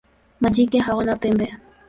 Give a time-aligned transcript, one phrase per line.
[0.41, 1.57] Majike hawana pembe.